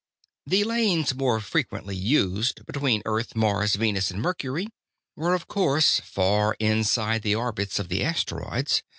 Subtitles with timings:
[0.47, 4.65] The lanes more frequently used, between Earth, Mars, Venus and Mercury,
[5.15, 8.81] were of course far inside the orbits of the asteroids.